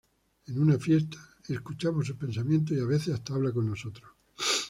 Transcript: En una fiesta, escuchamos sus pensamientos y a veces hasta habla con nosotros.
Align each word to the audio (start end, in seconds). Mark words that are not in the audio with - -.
En 0.47 0.57
una 0.57 0.79
fiesta, 0.79 1.19
escuchamos 1.47 2.07
sus 2.07 2.15
pensamientos 2.15 2.75
y 2.75 2.79
a 2.79 2.85
veces 2.85 3.13
hasta 3.13 3.35
habla 3.35 3.51
con 3.51 3.69
nosotros. 3.69 4.09